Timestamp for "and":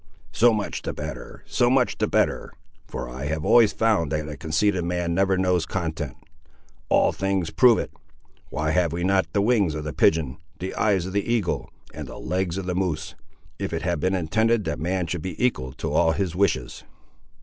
11.93-12.07